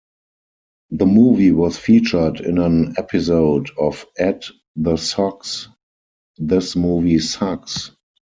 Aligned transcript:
The 0.89 1.05
movie 1.05 1.51
was 1.51 1.77
featured 1.77 2.39
in 2.39 2.57
an 2.57 2.95
episode 2.97 3.69
of 3.77 4.03
Ed 4.17 4.43
the 4.75 4.97
Sock's 4.97 5.67
This 6.39 6.75
Movie 6.75 7.19
Sucks! 7.19 7.91